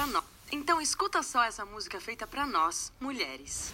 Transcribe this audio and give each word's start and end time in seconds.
pra 0.00 0.06
nós. 0.06 0.24
Então 0.50 0.80
escuta 0.80 1.22
só 1.22 1.44
essa 1.44 1.64
música 1.66 2.00
feita 2.00 2.26
pra 2.26 2.46
nós, 2.46 2.90
mulheres. 2.98 3.72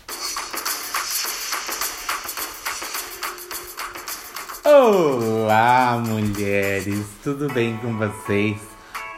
Olá, 4.64 6.02
mulheres, 6.04 7.06
tudo 7.22 7.48
bem 7.52 7.76
com 7.78 7.96
vocês? 7.96 8.60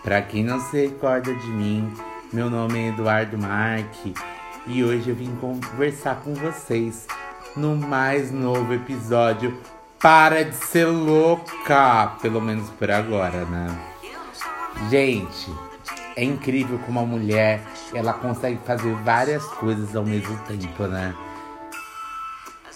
Para 0.02 0.20
quem 0.20 0.44
não 0.44 0.60
se 0.60 0.86
recorda 0.86 1.34
de 1.34 1.46
mim, 1.46 1.90
meu 2.30 2.50
nome 2.50 2.78
é 2.78 2.88
Eduardo 2.88 3.38
Marque 3.38 4.12
e 4.66 4.84
hoje 4.84 5.08
eu 5.08 5.16
vim 5.16 5.34
conversar 5.36 6.16
com 6.16 6.34
vocês 6.34 7.06
no 7.56 7.74
mais 7.74 8.30
novo 8.30 8.74
episódio 8.74 9.58
Para 9.98 10.44
de 10.44 10.54
ser 10.54 10.84
louca, 10.84 12.18
pelo 12.20 12.40
menos 12.40 12.68
por 12.70 12.90
agora, 12.90 13.46
né? 13.46 13.96
Gente, 14.90 15.50
é 16.18 16.24
incrível 16.24 16.80
como 16.84 16.98
a 16.98 17.06
mulher 17.06 17.60
ela 17.94 18.12
consegue 18.12 18.58
fazer 18.66 18.92
várias 19.04 19.44
coisas 19.44 19.94
ao 19.94 20.04
mesmo 20.04 20.36
tempo, 20.48 20.82
né? 20.88 21.14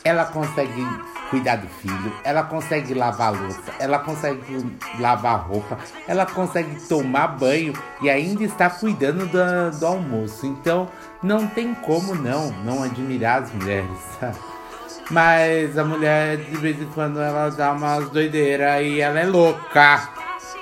Ela 0.05 0.27
consegue 0.27 0.87
cuidar 1.29 1.57
do 1.57 1.67
filho, 1.67 2.13
ela 2.23 2.45
consegue 2.45 2.95
lavar 2.95 3.33
louça, 3.33 3.73
ela 3.81 3.99
consegue 3.99 4.65
lavar 5.01 5.49
roupa, 5.49 5.77
ela 6.07 6.25
consegue 6.25 6.87
tomar 6.87 7.29
banho 7.29 7.73
e 8.01 8.09
ainda 8.09 8.45
está 8.45 8.71
cuidando 8.71 9.27
do, 9.27 9.77
do 9.77 9.87
almoço. 9.87 10.47
Então 10.47 10.89
não 11.21 11.49
tem 11.49 11.75
como 11.75 12.15
não, 12.15 12.53
não 12.65 12.85
admirar 12.85 13.43
as 13.43 13.53
mulheres. 13.53 14.19
Mas 15.11 15.77
a 15.77 15.85
mulher 15.85 16.37
de 16.37 16.57
vez 16.59 16.81
em 16.81 16.87
quando 16.87 17.21
ela 17.21 17.51
dá 17.51 17.73
umas 17.73 18.09
doideiras 18.11 18.83
e 18.83 19.01
ela 19.01 19.19
é 19.19 19.27
louca. 19.27 20.11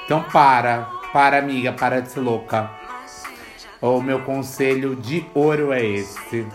Então 0.07 0.23
para, 0.25 1.00
para 1.13 1.39
amiga, 1.39 1.73
para 1.73 2.01
de 2.01 2.11
ser 2.11 2.21
louca. 2.21 2.71
O 3.81 4.01
meu 4.01 4.21
conselho 4.21 4.95
de 4.95 5.27
ouro 5.35 5.73
é 5.73 5.85
esse. 5.85 6.47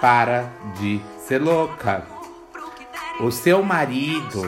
Para 0.00 0.50
de 0.78 1.00
ser 1.26 1.40
louca. 1.40 2.06
O 3.20 3.30
seu 3.30 3.62
marido, 3.62 4.42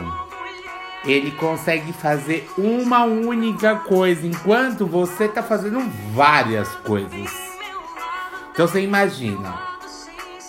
ele 1.05 1.31
consegue 1.33 1.93
fazer 1.93 2.49
uma 2.57 3.05
única 3.05 3.77
coisa, 3.77 4.27
enquanto 4.27 4.87
você 4.87 5.29
tá 5.29 5.43
fazendo 5.43 5.81
várias 6.13 6.69
coisas. 6.77 7.31
Então 8.53 8.67
você 8.67 8.81
imagina, 8.81 9.55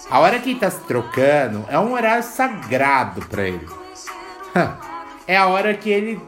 a 0.09 0.19
hora 0.19 0.39
que 0.39 0.51
ele 0.51 0.59
tá 0.59 0.69
se 0.69 0.81
trocando 0.81 1.65
é 1.67 1.77
um 1.79 1.93
horário 1.93 2.23
sagrado 2.23 3.21
para 3.25 3.47
ele. 3.47 3.67
É 5.27 5.35
a 5.35 5.47
hora 5.47 5.73
que 5.73 5.89
ele 5.89 6.21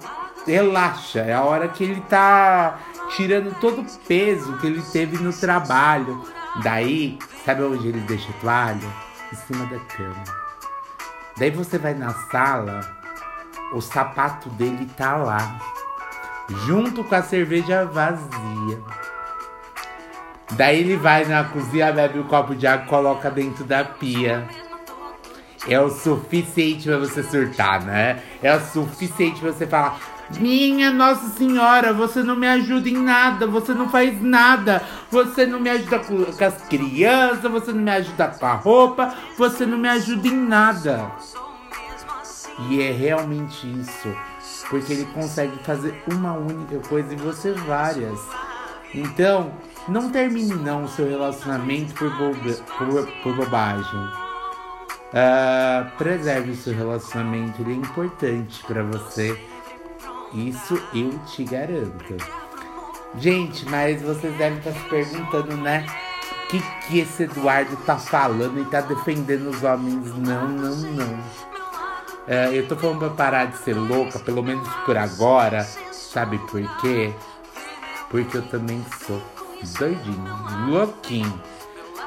relaxa, 0.47 1.19
é 1.19 1.33
a 1.33 1.43
hora 1.43 1.67
que 1.67 1.83
ele 1.83 2.01
tá 2.01 2.79
tirando 3.15 3.53
todo 3.59 3.81
o 3.81 3.85
peso 4.07 4.57
que 4.57 4.67
ele 4.67 4.81
teve 4.81 5.17
no 5.17 5.33
trabalho. 5.33 6.23
Daí, 6.63 7.19
sabe 7.45 7.63
onde 7.63 7.87
ele 7.87 7.99
deixa 8.01 8.29
a 8.29 8.41
toalha? 8.41 8.87
Em 9.31 9.35
cima 9.35 9.65
da 9.65 9.79
cama. 9.79 10.23
Daí 11.37 11.51
você 11.51 11.77
vai 11.77 11.93
na 11.93 12.13
sala, 12.31 12.79
o 13.73 13.81
sapato 13.81 14.49
dele 14.51 14.89
tá 14.97 15.17
lá, 15.17 15.59
junto 16.65 17.03
com 17.03 17.13
a 17.13 17.21
cerveja 17.21 17.85
vazia. 17.85 18.81
Daí 20.53 20.79
ele 20.79 20.95
vai 20.95 21.25
na 21.25 21.43
cozinha, 21.43 21.91
bebe 21.91 22.19
um 22.19 22.23
copo 22.23 22.55
de 22.55 22.65
água 22.65 22.87
coloca 22.87 23.29
dentro 23.29 23.65
da 23.65 23.83
pia. 23.83 24.47
É 25.65 25.79
o 25.79 25.89
suficiente 25.89 26.87
para 26.87 26.99
você 26.99 27.23
surtar, 27.23 27.83
né? 27.83 28.21
É 28.43 28.55
o 28.55 28.61
suficiente 28.61 29.39
pra 29.39 29.51
você 29.51 29.65
falar: 29.65 29.99
Minha 30.39 30.91
Nossa 30.91 31.29
Senhora, 31.29 31.93
você 31.93 32.21
não 32.21 32.35
me 32.35 32.47
ajuda 32.47 32.87
em 32.87 32.97
nada, 32.97 33.47
você 33.47 33.73
não 33.73 33.89
faz 33.89 34.21
nada, 34.21 34.83
você 35.09 35.45
não 35.45 35.59
me 35.59 35.69
ajuda 35.69 35.99
com, 35.99 36.23
com 36.25 36.43
as 36.43 36.61
crianças, 36.67 37.51
você 37.51 37.71
não 37.71 37.81
me 37.81 37.91
ajuda 37.91 38.27
com 38.27 38.45
a 38.45 38.53
roupa, 38.53 39.15
você 39.37 39.65
não 39.65 39.77
me 39.77 39.89
ajuda 39.89 40.27
em 40.27 40.35
nada. 40.35 41.11
E 42.69 42.81
é 42.81 42.91
realmente 42.91 43.67
isso, 43.79 44.15
porque 44.69 44.93
ele 44.93 45.05
consegue 45.05 45.57
fazer 45.63 46.03
uma 46.11 46.33
única 46.33 46.79
coisa 46.87 47.13
e 47.13 47.17
você 47.17 47.51
várias. 47.51 48.19
Então, 48.93 49.51
não 49.87 50.09
termine 50.09 50.55
não 50.55 50.83
o 50.83 50.87
seu 50.87 51.07
relacionamento 51.07 51.93
por, 51.93 52.09
boba, 52.17 52.53
por, 52.77 53.07
por 53.23 53.35
bobagem. 53.35 54.26
Uh, 55.07 55.89
preserve 55.97 56.55
seu 56.55 56.73
relacionamento, 56.73 57.61
ele 57.61 57.73
é 57.73 57.75
importante 57.75 58.61
para 58.65 58.83
você. 58.83 59.39
Isso 60.33 60.81
eu 60.93 61.17
te 61.25 61.45
garanto. 61.45 62.17
Gente, 63.17 63.65
mas 63.69 64.01
vocês 64.01 64.35
devem 64.37 64.57
estar 64.59 64.73
se 64.73 64.89
perguntando, 64.89 65.55
né? 65.57 65.85
O 66.43 66.47
que, 66.49 66.61
que 66.87 66.99
esse 66.99 67.23
Eduardo 67.23 67.75
tá 67.85 67.97
falando 67.97 68.59
e 68.61 68.65
tá 68.65 68.81
defendendo 68.81 69.49
os 69.49 69.63
homens? 69.63 70.13
Não, 70.17 70.47
não, 70.47 70.75
não. 70.75 71.13
Uh, 72.27 72.53
eu 72.53 72.67
tô 72.67 72.75
falando 72.75 72.99
pra 72.99 73.09
parar 73.09 73.45
de 73.45 73.57
ser 73.59 73.73
louca, 73.73 74.19
pelo 74.19 74.43
menos 74.43 74.67
por 74.85 74.97
agora. 74.97 75.63
Sabe 75.91 76.37
por 76.39 76.61
quê? 76.81 77.13
Porque 78.09 78.37
eu 78.37 78.41
também 78.47 78.85
sou 79.05 79.21
doidinho, 79.79 80.67
louquinho. 80.67 81.41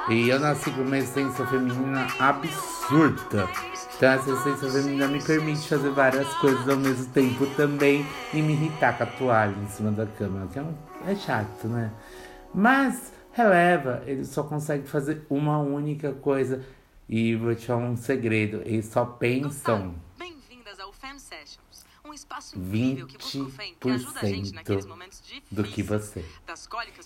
E 0.09 0.29
eu 0.29 0.41
nasci 0.41 0.71
com 0.71 0.83
uma 0.83 0.99
essência 0.99 1.47
feminina 1.47 2.07
absurda. 2.19 3.49
Então 3.97 4.11
essa 4.13 4.31
essência 4.31 4.71
feminina 4.71 5.07
me 5.07 5.23
permite 5.23 5.69
fazer 5.69 5.91
várias 5.91 6.33
coisas 6.35 6.69
ao 6.69 6.77
mesmo 6.77 7.13
tempo 7.13 7.47
também 7.55 8.05
e 8.33 8.41
me 8.41 8.55
irritar 8.55 8.97
com 8.97 9.05
a 9.05 9.07
toalha 9.07 9.55
em 9.63 9.69
cima 9.69 9.91
da 9.93 10.07
cama, 10.07 10.49
que 10.53 10.59
é, 10.59 10.63
um, 10.63 10.75
é 11.07 11.15
chato, 11.15 11.69
né? 11.69 11.93
Mas 12.55 13.13
releva, 13.33 14.03
ele 14.07 14.25
só 14.25 14.43
consegue 14.43 14.89
fazer 14.89 15.25
uma 15.29 15.59
única 15.59 16.13
coisa. 16.13 16.61
E 17.09 17.35
vou 17.37 17.55
te 17.55 17.67
falar 17.67 17.81
um 17.81 17.97
segredo, 17.97 18.63
eles 18.65 18.87
só 18.87 19.05
pensam. 19.05 19.95
Bem-vindas 20.81 20.87
ao 20.87 20.93
Fan 20.93 21.19
Sessions. 21.19 21.85
Um 22.05 22.15
espaço 22.15 22.59
incrível 22.59 23.07
que 23.07 23.19
busca 23.19 23.39
o 23.39 23.51
FEM, 23.51 23.75
que 23.79 23.91
ajuda 23.91 24.21
a 24.21 24.27
gente 24.27 24.53
naqueles 24.55 24.87
momentos 24.87 25.23
do 25.51 25.63
que 25.63 25.83
você. 25.83 26.25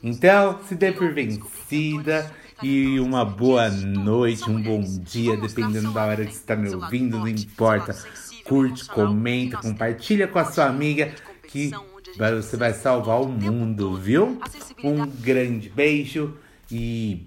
Então, 0.02 0.62
se 0.64 0.76
dê 0.76 0.92
por 0.92 1.12
vencida 1.12 2.32
e 2.62 3.00
uma 3.00 3.24
boa 3.24 3.68
noite, 3.70 4.48
um 4.48 4.62
bom 4.62 4.80
dia, 4.80 5.36
dependendo 5.36 5.92
da 5.92 6.04
hora 6.04 6.24
que 6.24 6.32
você 6.32 6.38
está 6.38 6.54
me 6.54 6.72
ouvindo, 6.72 7.18
não 7.18 7.28
importa. 7.28 7.96
Curte, 8.44 8.84
comenta, 8.86 9.56
compartilha 9.58 10.28
com 10.28 10.38
a 10.38 10.44
sua 10.44 10.66
amiga 10.66 11.14
que 11.48 11.72
você 12.16 12.56
vai 12.56 12.72
salvar 12.72 13.20
o 13.20 13.28
mundo, 13.28 13.96
viu? 13.96 14.40
Um 14.84 15.06
grande 15.06 15.68
beijo 15.68 16.36
e 16.70 17.26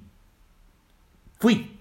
fui! 1.40 1.77